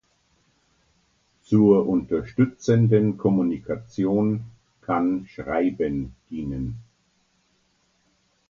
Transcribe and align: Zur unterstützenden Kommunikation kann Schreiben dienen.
Zur 1.43 1.87
unterstützenden 1.87 3.19
Kommunikation 3.19 4.43
kann 4.81 5.27
Schreiben 5.29 6.15
dienen. 6.31 6.79